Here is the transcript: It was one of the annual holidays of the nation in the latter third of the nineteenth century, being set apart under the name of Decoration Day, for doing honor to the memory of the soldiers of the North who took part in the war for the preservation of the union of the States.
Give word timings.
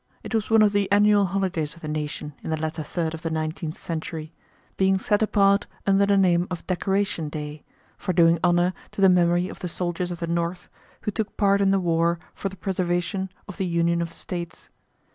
It 0.23 0.33
was 0.33 0.49
one 0.49 0.63
of 0.63 0.71
the 0.73 0.91
annual 0.91 1.27
holidays 1.27 1.75
of 1.75 1.81
the 1.81 1.87
nation 1.87 2.33
in 2.43 2.49
the 2.49 2.57
latter 2.59 2.81
third 2.81 3.13
of 3.13 3.21
the 3.21 3.29
nineteenth 3.29 3.77
century, 3.77 4.33
being 4.75 4.97
set 4.97 5.21
apart 5.21 5.67
under 5.85 6.07
the 6.07 6.17
name 6.17 6.47
of 6.49 6.65
Decoration 6.65 7.29
Day, 7.29 7.61
for 7.99 8.11
doing 8.11 8.39
honor 8.43 8.73
to 8.93 9.01
the 9.01 9.09
memory 9.09 9.47
of 9.47 9.59
the 9.59 9.67
soldiers 9.67 10.09
of 10.09 10.17
the 10.19 10.25
North 10.25 10.69
who 11.01 11.11
took 11.11 11.37
part 11.37 11.61
in 11.61 11.69
the 11.69 11.79
war 11.79 12.17
for 12.33 12.49
the 12.49 12.57
preservation 12.57 13.29
of 13.47 13.57
the 13.57 13.65
union 13.67 14.01
of 14.01 14.09
the 14.09 14.15
States. 14.15 14.69